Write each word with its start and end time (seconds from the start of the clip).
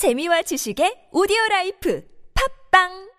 재미와 0.00 0.40
지식의 0.48 1.10
오디오 1.12 1.36
라이프 1.50 2.02
팝빵 2.72 3.10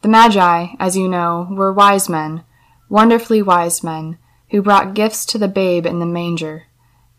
The 0.00 0.08
Magi, 0.08 0.74
as 0.80 0.96
you 0.96 1.06
know, 1.06 1.46
were 1.50 1.70
wise 1.70 2.08
men, 2.08 2.44
wonderfully 2.88 3.42
wise 3.42 3.84
men, 3.84 4.16
who 4.50 4.62
brought 4.62 4.94
gifts 4.94 5.26
to 5.26 5.36
the 5.36 5.48
babe 5.52 5.84
in 5.84 6.00
the 6.00 6.06
manger. 6.06 6.62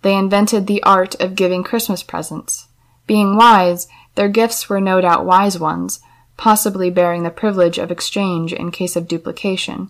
They 0.02 0.18
invented 0.18 0.66
the 0.66 0.82
art 0.82 1.14
of 1.22 1.36
giving 1.36 1.62
Christmas 1.62 2.02
presents. 2.02 2.66
Being 3.06 3.38
wise, 3.38 3.88
their 4.16 4.28
gifts 4.28 4.68
were 4.68 4.82
no 4.82 5.02
doubt 5.02 5.24
wise 5.24 5.60
ones, 5.60 6.00
possibly 6.38 6.94
bearing 6.94 7.24
the 7.24 7.34
privilege 7.34 7.82
of 7.82 7.92
exchange 7.92 8.54
in 8.54 8.72
case 8.72 9.00
of 9.00 9.08
duplication. 9.08 9.88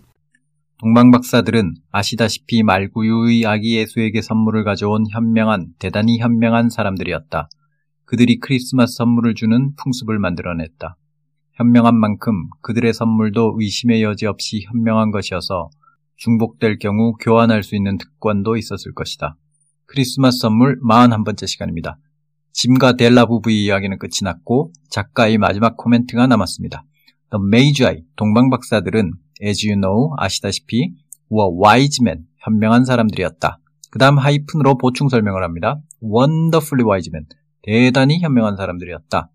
동방 0.80 1.10
박사들은 1.10 1.74
아시다시피 1.90 2.62
말구유의 2.62 3.44
아기 3.46 3.76
예수에게 3.76 4.22
선물을 4.22 4.64
가져온 4.64 5.04
현명한, 5.10 5.74
대단히 5.78 6.18
현명한 6.18 6.70
사람들이었다. 6.70 7.48
그들이 8.04 8.38
크리스마스 8.38 8.94
선물을 8.96 9.34
주는 9.34 9.74
풍습을 9.74 10.18
만들어냈다. 10.18 10.96
현명한 11.54 11.96
만큼 11.96 12.48
그들의 12.62 12.94
선물도 12.94 13.56
의심의 13.58 14.02
여지 14.04 14.26
없이 14.26 14.62
현명한 14.68 15.10
것이어서 15.10 15.68
중복될 16.16 16.78
경우 16.78 17.14
교환할 17.14 17.64
수 17.64 17.74
있는 17.74 17.98
특권도 17.98 18.56
있었을 18.56 18.94
것이다. 18.94 19.36
크리스마스 19.86 20.38
선물 20.38 20.78
41번째 20.80 21.46
시간입니다. 21.46 21.98
짐과 22.52 22.94
델라 22.94 23.26
부부의 23.26 23.64
이야기는 23.64 23.98
끝이 23.98 24.20
났고 24.22 24.72
작가의 24.90 25.38
마지막 25.38 25.76
코멘트가 25.76 26.26
남았습니다. 26.26 26.84
The 27.30 27.42
Magi, 27.46 28.04
동방박사들은 28.16 29.12
as 29.42 29.66
you 29.66 29.80
know, 29.80 30.10
아시다시피 30.16 30.94
were 31.30 31.54
wise 31.62 32.02
men, 32.02 32.26
현명한 32.38 32.84
사람들이었다. 32.84 33.58
그 33.90 33.98
다음 33.98 34.18
하이픈으로 34.18 34.76
보충 34.78 35.08
설명을 35.08 35.42
합니다. 35.42 35.80
wonderfully 36.02 36.86
wise 36.86 37.10
men, 37.12 37.26
대단히 37.62 38.20
현명한 38.20 38.56
사람들이었다. 38.56 39.30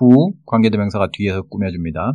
who, 0.00 0.32
관계대명사가 0.46 1.08
뒤에서 1.12 1.42
꾸며줍니다. 1.42 2.14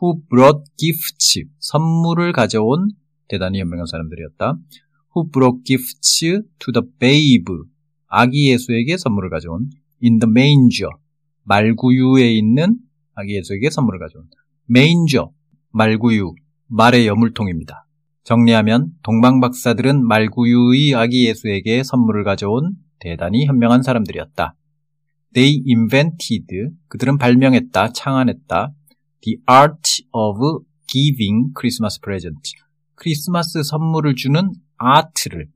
who 0.00 0.20
brought 0.28 0.64
gifts, 0.76 1.44
선물을 1.58 2.32
가져온 2.32 2.90
대단히 3.28 3.60
현명한 3.60 3.86
사람들이었다. 3.86 4.54
who 5.14 5.30
brought 5.30 5.62
gifts 5.64 6.20
to 6.58 6.72
the 6.72 6.86
babe, 6.98 7.44
아기 8.08 8.50
예수에게 8.50 8.96
선물을 8.96 9.30
가져온 9.30 9.70
in 10.02 10.18
the 10.18 10.30
manger, 10.30 10.90
말구유에 11.44 12.32
있는 12.32 12.78
아기 13.14 13.36
예수에게 13.36 13.70
선물을 13.70 14.00
가져온 14.00 14.24
manger, 14.70 15.28
말구유, 15.70 16.34
말의 16.66 17.06
여물통입니다. 17.06 17.86
정리하면 18.24 18.90
동방 19.02 19.40
박사들은 19.40 20.06
말구유의 20.06 20.94
아기 20.94 21.26
예수에게 21.26 21.82
선물을 21.82 22.24
가져온 22.24 22.74
대단히 22.98 23.46
현명한 23.46 23.82
사람들이었다. 23.82 24.54
They 25.32 25.62
invented, 25.66 26.70
그들은 26.88 27.18
발명했다, 27.18 27.92
창안했다. 27.92 28.72
The 29.22 29.38
art 29.50 30.04
of 30.12 30.64
giving 30.86 31.52
Christmas 31.58 32.00
present. 32.00 32.40
크리스마스 32.94 33.62
선물을 33.62 34.14
주는 34.14 34.52
아트를, 34.76 35.48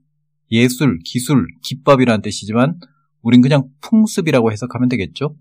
예술, 0.51 0.99
기술, 1.05 1.47
기법이라는 1.63 2.23
뜻이지만 2.23 2.79
우린 3.23 3.41
그냥 3.41 3.65
풍습이라고 3.81 4.53
해석하면 4.53 4.89
되겠죠? 4.89 5.37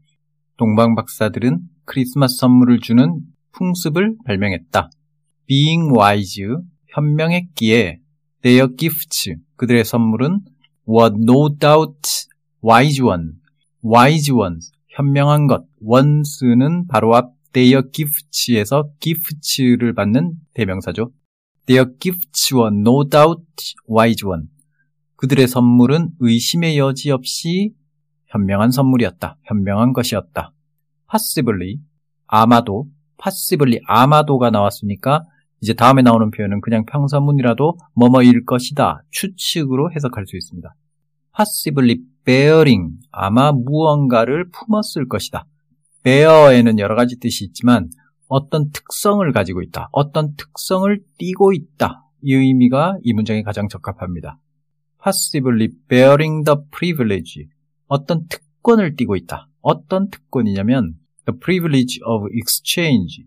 동방 0.57 0.95
박사들은 0.95 1.59
크리스마스 1.85 2.35
선물을 2.37 2.79
주는 2.79 3.21
풍습을 3.51 4.15
발명했다. 4.25 4.89
Being 5.47 5.91
wise, 5.97 6.45
현명했기에 6.89 7.99
their 8.41 8.75
gifts, 8.77 9.35
그들의 9.55 9.83
선물은 9.83 10.41
were 10.87 11.13
no 11.13 11.49
doubt 11.57 12.27
wise 12.63 13.03
one, 13.03 13.31
wise 13.83 14.31
ones, 14.31 14.71
현명한 14.89 15.47
것, 15.47 15.65
ones는 15.83 16.87
바로 16.87 17.15
앞 17.15 17.33
their 17.53 17.83
gifts에서 17.91 18.89
gifts를 18.99 19.93
받는 19.93 20.33
대명사죠. 20.53 21.11
Their 21.65 21.91
gifts 21.99 22.53
were 22.53 22.73
no 22.73 23.07
doubt 23.07 23.43
wise 23.89 24.25
one. 24.25 24.47
그들의 25.21 25.47
선물은 25.47 26.09
의심의 26.19 26.79
여지 26.79 27.11
없이 27.11 27.75
현명한 28.29 28.71
선물이었다. 28.71 29.37
현명한 29.43 29.93
것이었다. 29.93 30.51
possibly, 31.09 31.77
아마도, 32.25 32.87
possibly, 33.21 33.81
아마도가 33.85 34.49
나왔으니까 34.49 35.25
이제 35.61 35.73
다음에 35.73 36.01
나오는 36.01 36.31
표현은 36.31 36.61
그냥 36.61 36.85
평서문이라도 36.85 37.77
뭐뭐일 37.93 38.45
것이다. 38.45 39.03
추측으로 39.11 39.91
해석할 39.91 40.25
수 40.25 40.37
있습니다. 40.37 40.73
possibly 41.37 41.99
bearing, 42.25 42.95
아마 43.11 43.51
무언가를 43.51 44.49
품었을 44.49 45.07
것이다. 45.07 45.45
bear에는 46.01 46.79
여러 46.79 46.95
가지 46.95 47.19
뜻이 47.19 47.45
있지만 47.45 47.91
어떤 48.27 48.71
특성을 48.71 49.31
가지고 49.31 49.61
있다. 49.61 49.89
어떤 49.91 50.35
특성을 50.35 50.99
띠고 51.19 51.53
있다. 51.53 52.05
이 52.23 52.33
의미가 52.33 52.97
이 53.03 53.13
문장에 53.13 53.43
가장 53.43 53.67
적합합니다. 53.67 54.39
Possibly 55.03 55.69
bearing 55.87 56.43
the 56.45 56.57
privilege. 56.71 57.47
어떤 57.87 58.27
특권을 58.27 58.95
띠고 58.95 59.15
있다. 59.15 59.47
어떤 59.61 60.09
특권이냐면 60.09 60.95
the 61.25 61.39
privilege 61.39 61.99
of 62.05 62.27
exchange. 62.33 63.25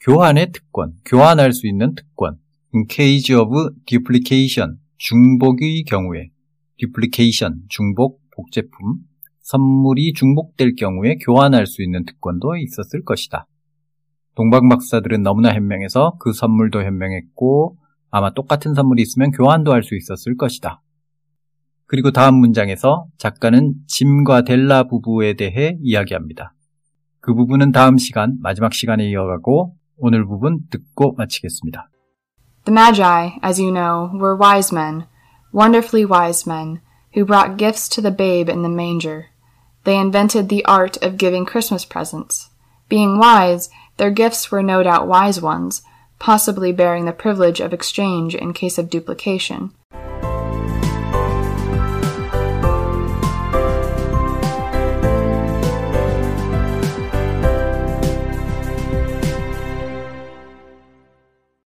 교환의 0.00 0.52
특권, 0.52 0.94
교환할 1.04 1.52
수 1.52 1.66
있는 1.66 1.94
특권. 1.94 2.38
in 2.74 2.84
case 2.88 3.34
of 3.34 3.50
duplication. 3.86 4.78
중복의 4.98 5.84
경우에 5.84 6.30
duplication, 6.78 7.62
중복, 7.68 8.20
복제품. 8.34 8.96
선물이 9.40 10.12
중복될 10.14 10.74
경우에 10.74 11.16
교환할 11.16 11.66
수 11.66 11.82
있는 11.82 12.04
특권도 12.04 12.56
있었을 12.56 13.04
것이다. 13.04 13.46
동방 14.34 14.68
박사들은 14.68 15.22
너무나 15.22 15.54
현명해서 15.54 16.16
그 16.18 16.32
선물도 16.32 16.82
현명했고 16.82 17.78
아마 18.10 18.32
똑같은 18.34 18.74
선물이 18.74 19.02
있으면 19.02 19.30
교환도 19.30 19.72
할 19.72 19.82
수 19.82 19.96
있었을 19.96 20.36
것이다. 20.36 20.82
그리고 21.85 22.11
다음 22.11 22.35
문장에서 22.35 23.05
작가는 23.17 23.73
짐과 23.87 24.43
델라 24.43 24.83
부부에 24.83 25.33
대해 25.33 25.77
이야기합니다. 25.81 26.53
그 27.19 27.33
부분은 27.33 27.71
다음 27.71 27.97
시간, 27.97 28.37
마지막 28.41 28.73
시간에 28.73 29.09
이어가고 29.09 29.75
오늘 29.97 30.25
부분 30.25 30.61
듣고 30.69 31.13
마치겠습니다. 31.17 31.89
The 32.65 32.73
Magi, 32.73 33.39
as 33.43 33.61
you 33.61 33.71
know, 33.71 34.09
were 34.13 34.37
wise 34.37 34.73
men, 34.73 35.05
wonderfully 35.53 36.05
wise 36.05 36.47
men, 36.47 36.81
who 37.13 37.25
brought 37.25 37.57
gifts 37.57 37.89
to 37.89 38.01
the 38.01 38.15
babe 38.15 38.49
in 38.49 38.61
the 38.61 38.69
manger. 38.69 39.27
They 39.83 39.97
invented 39.97 40.47
the 40.47 40.63
art 40.65 40.97
of 41.03 41.17
giving 41.17 41.45
Christmas 41.45 41.85
presents. 41.85 42.49
Being 42.87 43.19
wise, 43.19 43.69
their 43.97 44.11
gifts 44.11 44.51
were 44.51 44.63
no 44.63 44.83
doubt 44.83 45.07
wise 45.07 45.41
ones, 45.41 45.81
possibly 46.19 46.71
bearing 46.71 47.05
the 47.05 47.13
privilege 47.13 47.59
of 47.59 47.73
exchange 47.73 48.35
in 48.35 48.53
case 48.53 48.77
of 48.77 48.89
duplication. 48.89 49.71